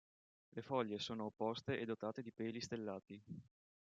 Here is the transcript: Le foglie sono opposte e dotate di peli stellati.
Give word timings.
Le 0.49 0.63
foglie 0.63 0.97
sono 0.97 1.25
opposte 1.25 1.77
e 1.77 1.85
dotate 1.85 2.23
di 2.23 2.31
peli 2.31 2.59
stellati. 2.59 3.23